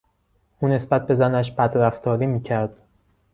[0.59, 2.77] او نسبت به زنش بدرفتاری میکرد.